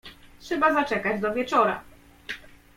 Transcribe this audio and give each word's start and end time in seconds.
"Trzeba 0.41 0.73
zaczekać 0.73 1.21
do 1.21 1.33
wieczora." 1.33 1.83